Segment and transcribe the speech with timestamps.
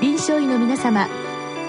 [0.00, 1.08] 臨床医の皆様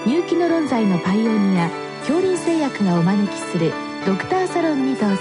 [0.06, 1.68] 入気の論剤のパイオニア
[2.00, 3.74] 恐林製薬がお招きする
[4.06, 5.16] ドクターサロンにどうぞ。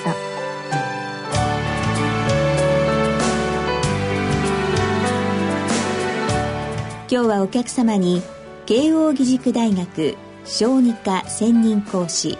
[7.09, 8.21] 今日はお客様に
[8.65, 10.15] 慶應義塾大学
[10.45, 12.37] 小児科専任講師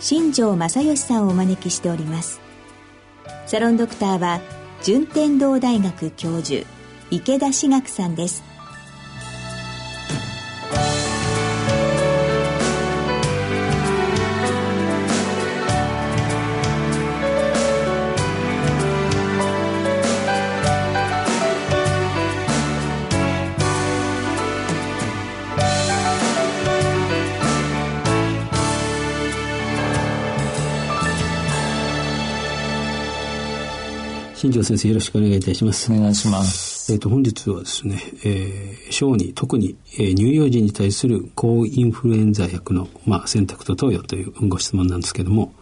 [0.00, 2.42] 新庄正義さんをお招きしております。
[3.46, 4.42] サロンドクターは
[4.82, 6.66] 順天堂大学教授
[7.10, 8.49] 池田志学さんです。
[34.40, 35.92] 新庄先生よろしくお願いいたします。
[35.92, 36.90] お願いします。
[36.90, 45.52] えっ、ー、と、本日はですね、えー、小児、特に、えー、乳幼児に対する抗インフルエンザ薬の、まあ、選択と投与というご質問なんですけども、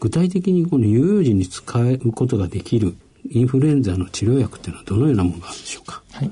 [0.00, 2.96] 具体的にこの乳幼児に使うことができる
[3.30, 6.02] インフルエンザの治療薬っていうのはどのようなものがあるんでしょうか？
[6.10, 6.30] はい。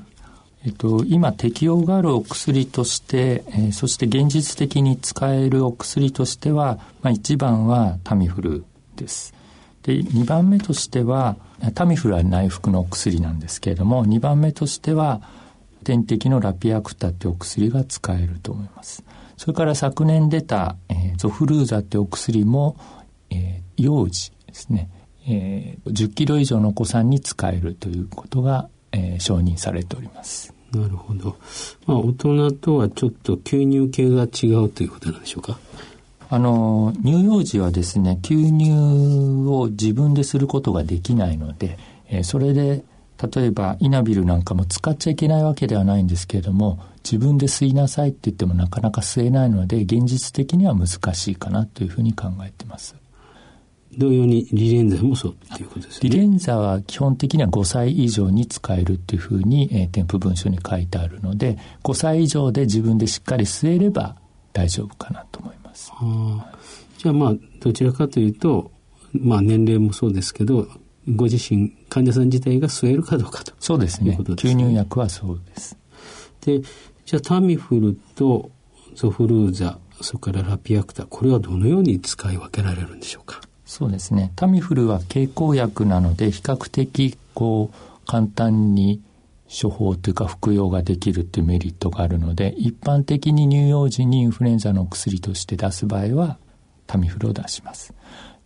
[0.65, 8.65] えっと、今適用があるお薬として、えー、そして現実的に使えるお薬としては、まあ、一番はタミフル
[8.97, 9.33] です。
[9.83, 11.37] で、2番目としては、
[11.75, 15.21] タミフルは内服のお薬なんですけれども、2番目としては、
[15.83, 19.03] 点滴のラピアクタってお薬が使えると思います。
[19.37, 22.75] それから昨年出た、えー、ゾフルーザってお薬も、
[23.29, 24.89] えー、幼児ですね、
[25.27, 30.53] えー、10キロ以上のお子さんに使えるということが、えー、承認されております。
[30.73, 31.37] なるほど。
[31.87, 35.57] まあ、大人とはちょっと吸入系が違うということなんでしょうか？
[36.31, 42.83] あの、乳幼児はですね、吸入を自分ですることができないので、えー、それで、
[43.33, 52.95] 例えばイナビルなんかも使っちゃいけないわけではないんですけれども、自分で吸いなさいって言ってもなかなか吸えないので、現実的には難しいかなというふうに考えてます。
[53.97, 56.09] 同様にリレンザもそうっていうことですね。
[56.09, 64.15] リレンザは基本的には5歳以上に使えるっていうふうに、えー、添付文書に書いてあるので、5歳以上で自分でしっかり吸えれば
[64.53, 65.48] 大丈夫かなと思います。
[65.69, 65.91] ます。
[66.97, 68.71] じゃあまあどちらかというと、
[69.13, 70.67] まあ、年齢もそうですけど
[71.15, 73.53] ご自身患者さん自体が吸えるかどうかと。
[73.59, 75.77] そうですね、ね、吸入薬はそうです。
[76.41, 76.61] で
[77.05, 78.51] じゃあタミフルと
[78.95, 83.41] ゾフルーザそれからラピアクタこれはどのように使い分けられるんでしょうか？
[83.65, 84.31] そうですね。
[84.35, 89.01] タミフルは経口薬なので比較的こう簡単に
[89.49, 96.37] 処方というか服用ができるっていうメリットがあるので一般的に乳幼児にインフルエンザの薬として出す場合は
[96.85, 97.93] タミフルを出します。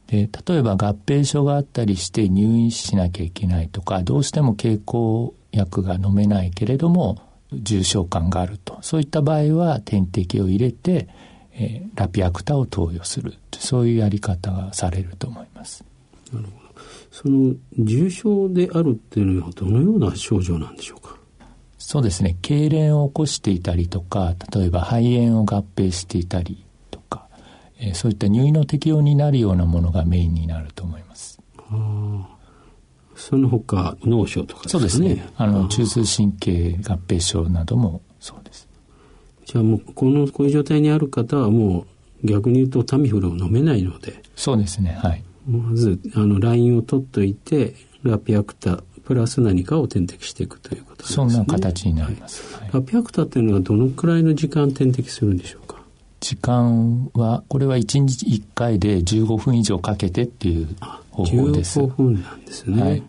[0.07, 7.21] で例えば合併症があったりして入院しなきゃいけないとかどうしても経口薬が飲めないけれども
[7.51, 11.07] 重症感があるとそういった場合は点滴を入れて、
[11.53, 15.85] えー、ラピアクタを投与するそういうやり方がされると思います。
[16.31, 16.62] なるほど
[17.13, 21.15] その重症であるっていうのはどのような症状なんでしょうか？
[21.77, 22.35] そうですね。
[22.41, 27.27] 痙攣を起こしていたりとか例えば肺炎を合併していたりとか、
[27.77, 31.39] えー、そういった入院の適用になるようなものがメインになると思います。
[31.69, 32.27] あ
[33.15, 35.23] その他脳症とか、ね、そうですね。
[35.37, 38.67] あの中枢神経合併症などもそうです。
[39.45, 41.85] じゃあもうこのこういう状態にある方はも
[42.23, 44.23] う逆に言うとタミフルを飲めないので。
[44.35, 44.97] そうですね。
[44.99, 51.15] はいまずあのラインを取っといてラピアクタプラス何かを点滴していくということですね。
[51.15, 52.55] そんな形になります。
[52.55, 55.81] はい、ラピアクタっていうのはどのくらいの時間点滴するんでしょうか？
[56.21, 60.73] 時間はこれは1日1回で15分以上かけてっていう
[61.11, 61.81] 方法です。
[61.81, 62.81] 15分なんですね。
[62.81, 63.03] はい、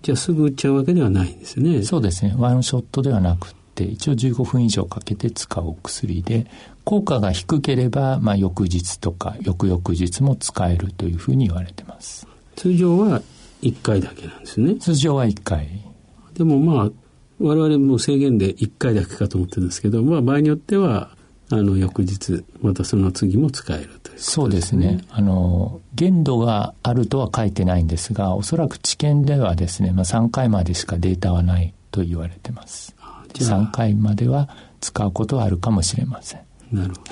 [0.00, 1.82] じゃあすぐ打っちゃうわけではないんですね。
[1.82, 2.34] そうですね。
[2.38, 6.46] ワンショットではなくて一応15分以上かけて使うお薬で
[6.88, 12.26] 効果が低ければ、まあ、翌日とか翌々日も使えるというふうに言われてます。
[12.56, 13.20] 通常は
[13.60, 14.74] 1回だけなんですね。
[14.76, 15.68] 通常は1回。
[16.32, 16.90] でもまあ、
[17.40, 21.10] 我々も制限で1回だけかと思ってるんですけど、まあ場合によっては、
[21.50, 25.04] あの、翌日、またその次も使えるという、ね、そうですね。
[25.10, 32.96] あの、限度があるとは書いてないんですが、おそらく治験ではですね、まあ3回までしかデータはないと言われてます。
[33.34, 34.48] 3回までは
[34.80, 36.47] 使うことはあるかもしれません。
[36.72, 37.02] なるほ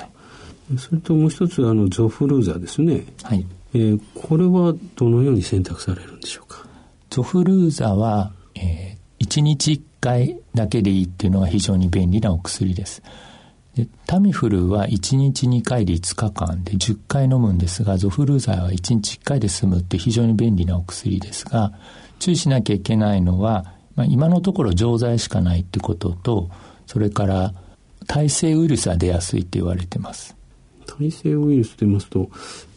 [0.73, 0.79] ど。
[0.79, 3.05] それともう一つ、あの、ゾフルーザですね。
[3.23, 3.47] はい。
[3.75, 6.67] えー、これはどのように選択されるんでしょうか？
[7.11, 13.03] ゾフルーザは、えー、1日1回だけでいいっていうのが非常に便利なお薬です。
[13.75, 21.73] でタミフルは1日2回で5日間で10回飲むんですが、ゾフルーザは1日1回で済むって非常に便利なお薬ですが、
[22.19, 26.49] 注意しなきゃいけないのは、まあ、今のところ錠剤しかないってことと、
[26.87, 27.53] それから
[28.06, 30.37] 耐性ウイルスは出やすいって言われてます。
[30.87, 32.31] 耐性ウイルスと言いますと、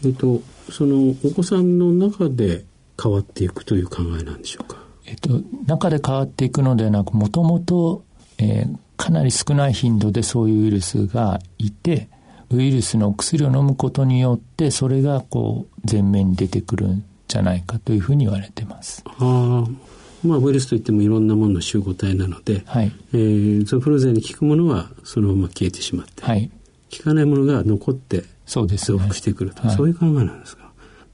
[0.05, 0.41] えっと、
[0.71, 2.65] そのお子さんの中で
[3.01, 4.77] 変わっていくという考えなんでしょうか？
[5.05, 8.03] えっと、中で変わっていくのではなく、もともと、
[8.37, 12.09] えー、かなり少ない頻度でそういうウイルスがいて、
[12.51, 19.03] ウイルスの薬を飲むことによって、それがこう、前面に出てくるんじゃないかというふうに言われてます。
[19.05, 19.65] あ
[20.23, 26.51] まあ、ウイルスといってもいろんなものの集合体なので、はいえー、ゾフルゼに効くものはそのまま消えてしまって、はい、
[26.97, 30.71] 効かないものが残って増幅してくると、そう、ねはい、そういう考えなんですか？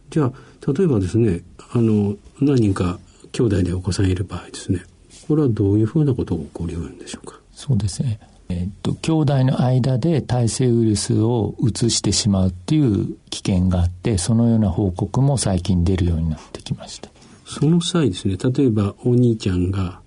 [0.09, 0.33] じゃあ、
[0.71, 1.41] 例えばですね、
[1.71, 2.99] あの、何人か
[3.31, 4.83] 兄弟でお子さんいる場合ですね、
[5.27, 7.39] これはどういうふうなことが起こりうるんでしょうか？
[7.51, 8.19] そうですね。
[8.47, 17.09] えっと、兄弟の間で耐性ウイルスを移してしまうっていう危険があって、そのような報告も最近出るようになってきました。
[17.45, 20.01] その際ですね、例えばお兄ちゃんが、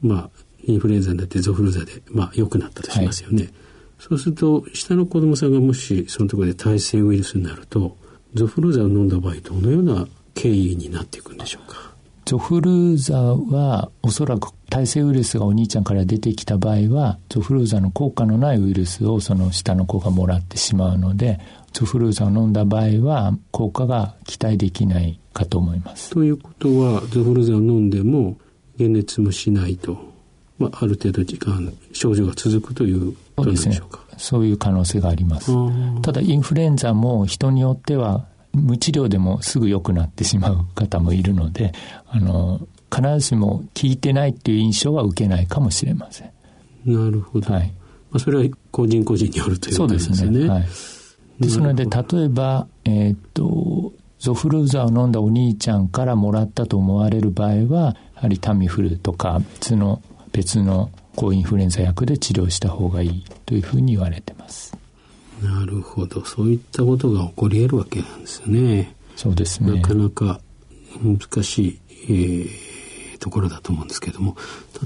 [0.00, 0.30] まあ、
[0.64, 3.42] インフルエンザになってゾフルザで、まあ、良くなったとしますよね。
[3.42, 3.52] はい、
[3.98, 7.96] そうすると、下の子供さんがもしそのところで耐性ウイルスになると、
[8.34, 11.92] ゾフルザを飲んだ場合、どのような経緯になっていくんでしょうか？
[12.24, 21.40] ゾフルーザはおそらく耐性ウイルスがお兄ちゃんから出てきた場合はゾフルーザの効果のないウイルスをその下の子がもらってしまうので
[21.72, 26.10] ゾフルーザを飲んだ場合は効果が期待できないかと思います。
[26.10, 28.36] ということはゾフルーザを飲んでも
[28.78, 29.98] 解熱もしないと、
[30.58, 34.00] まあ、ある程度時間症状が続くということなんでしょうか。
[34.16, 35.52] そういう可能性があります。
[36.02, 41.72] ただインフルエンザも人によっては無治療でもすぐ良くなってしまう方もいるので、
[42.06, 42.60] あの、
[42.94, 46.30] 必ずしも効いてないっていう印象は受けないかもしれません。
[46.84, 47.52] なるほど。
[47.52, 47.72] はい。
[48.10, 50.16] まあ、それは個人個人によるということですね。
[50.16, 50.48] そうですね。
[50.48, 50.62] はい。
[51.40, 53.44] ですので、例えば、えー、っと、
[54.22, 64.76] ゾフルーザを飲んだお兄ちゃんからもらったと思われる場合は、やはりタミフルとか別の、別の抗インフルエンザ薬で治療した方がいいというふうに言われてます。
[65.42, 66.24] なるほど。
[66.24, 68.94] そういったことが起こり得るわけなんですよね。
[69.16, 69.80] そうですね。
[69.80, 70.40] なかなか
[71.02, 74.36] 難しい、えー、ところだと思うんですけども、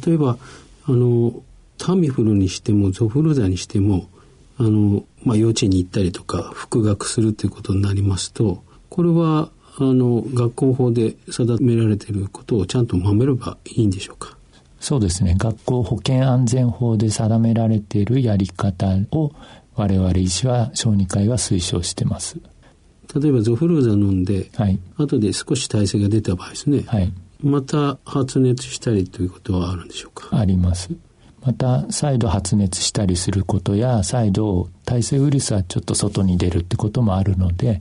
[0.03, 0.39] 例えば、
[0.87, 1.35] あの、
[1.77, 4.09] タミフルにしてもゾフルザにしても、
[4.57, 14.37] あの、まあ、幼稚園に行ったりとか、復学するということになりますと、これは、あの、学校法で定められていることをちゃんと守ればいいんでしょうか？
[14.81, 15.35] そうですね。
[15.39, 19.33] 学校保健安全法で定められているやり方を
[19.75, 22.39] 我々医師は小児科医は推奨してます。
[23.15, 27.13] 例えばゾフルーザ飲んで、はい、後で少し耐性が出た場合ですね、はい、
[27.43, 30.37] また発熱したりということはあるんでしょうか？
[30.37, 30.91] あります。
[31.43, 37.81] また再度発熱したりすることや再度耐性ウイルスはちょっと外に出るってこともあるので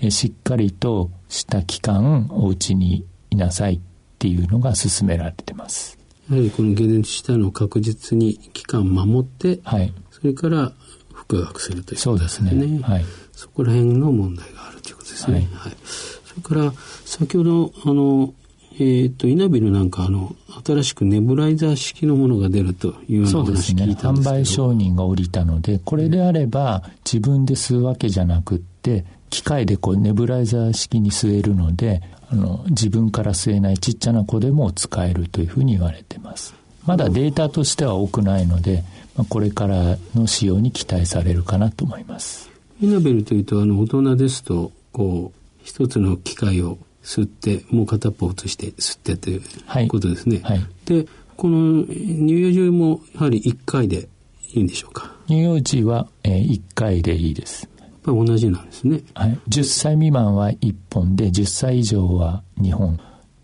[0.00, 3.80] えしっかりとした期間お家にいなさいっ
[4.18, 5.98] ていうのが勧められてます。
[6.30, 10.72] やはりこの解熱したのを確実に期間守って、はい、それから
[11.12, 12.50] 復学するということですね。
[12.50, 12.82] そうですね。
[12.82, 13.04] はい。
[13.32, 15.34] そこら辺の問題があるということですね。
[15.34, 15.46] はい。
[15.52, 16.72] はい、それから、
[17.04, 18.34] 先ほど、あの、
[18.78, 36.54] えっ、ー、と、イナビルなんか、あの、新しくネブライザー式のものが出るというような話聞いたんですけど、ね、販売承認が下りたので、これであれば、自分で吸うわけじゃなくって、機械でこうネブライザー式に吸えるので、あの、自分から吸えないちっちゃな子でも使えるというふうに言われてます。
[36.86, 38.84] まだデータとしては多くないので、
[39.16, 42.50] まあ、これからの使用に期待されるかなと思います。
[42.80, 50.40] イナベルというとあの大人ですとこう一つの機械を吸ってもう片っぽ移して吸ってということですね。
[50.42, 54.08] はい、はい、でこの乳幼児もやはり1回で
[54.52, 55.14] いいんでしょうか？
[55.26, 57.68] 乳幼児は、えー、1回でいいです。
[58.06, 59.02] ぱり同じなんですね。
[59.14, 62.98] はい、10歳未満は1本で10歳以上は2本。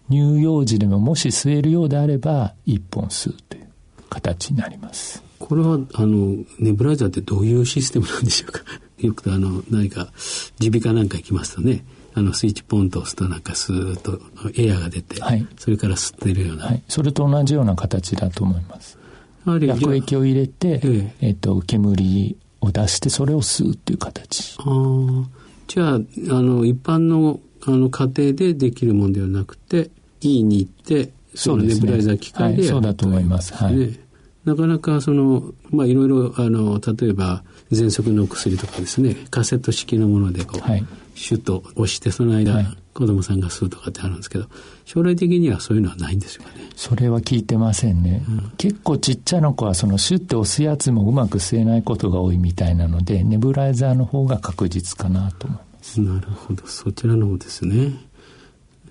[0.08, 3.68] 乳幼児でももし吸えるようであれば1本吸うという
[4.10, 5.22] 形になります。
[5.38, 8.62] これは、あの、ネブライザーってどういうシステムなんでしょうか？
[9.00, 10.12] よくあの、何か、
[10.60, 14.20] 耳鼻科なんか行きますとね、あの、スイッチポンと押すとなんかスーッと
[14.56, 16.82] エアが出て、はい、それから吸ってるような、はい。
[16.88, 18.98] それと同じような形だと思います。
[19.44, 24.56] 薬液を入れて、えええっと、煙を出して、それを吸うっていう形。
[24.58, 25.28] ああ。
[25.68, 29.90] じゃあ、あの、一般の、あの、家庭でできるものではなくて、
[30.20, 33.54] E に行って、そのネブライザー機械ではい、そうだと思います。
[33.54, 33.98] はい。
[34.44, 40.84] なかなかその、まあいろいろ、あの、例えば、喘息の薬とかですね、カセット式のものでこう、はい、
[41.14, 44.46] シュッと押して、その間、はい、子供さんが吸うとかってあるんですけど、
[44.84, 46.50] 将来的にはそういうのはないんですよね。
[46.76, 48.24] それは聞いてませんね。
[48.28, 56.00] うん、結構ちっちゃな子はそのシュッて押すやつもうまく吸えないことが多いみたいなので、ネブライザーの方が確実かなと思います。
[56.00, 57.92] なるほど、そちらの方ですね。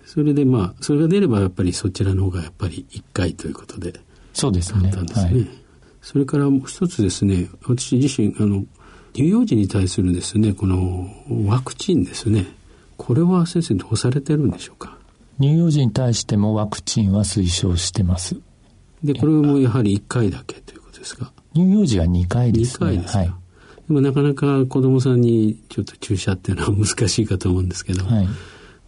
[0.05, 3.99] それでまあ、それが出ればやっぱりそちらの方がやっぱり1回ということで。
[4.33, 4.91] そうですね。
[4.91, 4.91] ね。
[4.91, 5.47] はい、
[6.01, 8.63] それからもう一つですね私自身あの
[9.13, 11.07] 乳幼児に対するですねこの
[11.45, 12.45] ワクチンですね。
[12.97, 14.97] これは先生どうされてるんでしょうか？
[15.39, 18.37] 乳幼児に対してもワクチンは推奨してます。
[19.03, 21.31] でこれもやはり1回だけということですか？
[21.53, 22.87] 乳幼児は2回ですね。
[22.87, 23.33] 2回ですか、はい、で
[23.89, 28.27] もなかなか子供さんにちょっと注射っていうのは難しいかと思うんですけど、はい、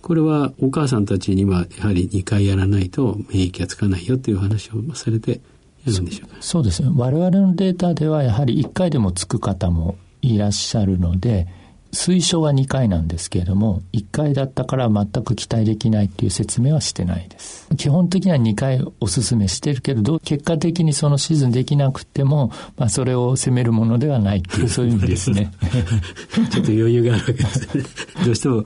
[0.03, 5.39] これはお母さんたちにはやはり2回やらないと免疫がつかないよという話をされて
[5.85, 6.35] やるんでしょうか？
[6.41, 6.89] そうですね。
[6.93, 11.47] 我々のデータではやはり1回でもつく方もいらっしゃるので
[11.93, 17.67] 推奨は2回なんですけれども、1回だったから全く期待できないっていう説明はしてないです。
[17.77, 25.51] 基本的には2回お勧めしてるけれど、結果的にそのシーズンできなくても、まあそれを責めるものではないっていう、そういう意味ですね。
[26.51, 27.83] ちょっと余裕があるわけですね。
[28.25, 28.65] どうしても、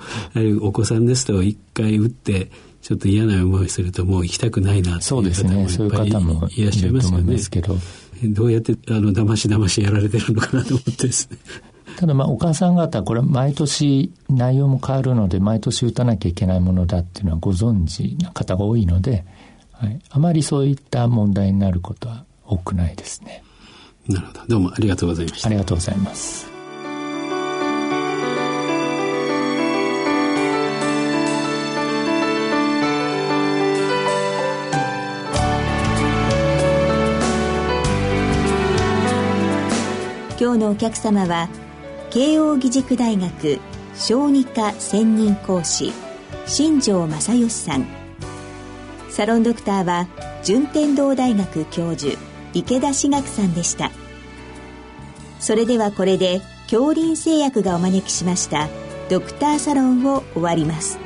[0.62, 2.50] お子さんですと1回打って、
[2.82, 5.68] ちょっと嫌な思いするともう行きたくないなそうですね。
[5.68, 7.38] そういう方もいらっしゃいますよね。
[8.24, 11.38] どうやってあの騙し騙しやられてるのかなと思ってですね。
[11.98, 19.26] ただまあお母さん方これ毎年内容も変わるので毎年打たなきゃいけないものだっていうのはご存知な方が多いので、
[19.72, 23.44] はい、あまりそういった問題になることは多くないですね。
[24.08, 24.42] なるほど。
[24.48, 25.48] どうもありがとうございました。
[25.48, 26.48] ありがとうございます。
[40.40, 41.50] 今日のお客様は
[42.18, 43.60] 慶應義塾大学
[43.94, 45.94] 小児科専任講師
[46.48, 47.86] 新庄正義さん。
[49.12, 50.08] サロンドクターは
[50.44, 52.18] 順天堂大学教授
[52.56, 53.92] 池田志学さんでした。
[55.40, 58.68] それではこれで恐林製薬がお招きしました
[59.12, 60.98] ドクターサロンを終わります。